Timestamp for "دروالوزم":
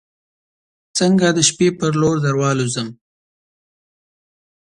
2.25-2.87